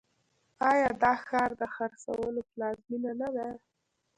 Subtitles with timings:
[0.71, 3.47] آیا دا ښار د خرسونو پلازمینه نه ده؟